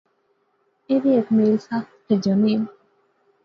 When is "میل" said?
1.35-1.55, 2.41-2.61